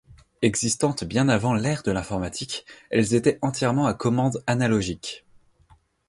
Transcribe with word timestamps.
Existantes 0.41 1.03
bien 1.03 1.29
avant 1.29 1.53
l'ère 1.53 1.83
de 1.83 1.91
l'informatique, 1.91 2.65
elles 2.89 3.13
étaient 3.13 3.37
entièrement 3.43 3.85
à 3.85 3.93
commande 3.93 4.43
analogique. 4.47 5.27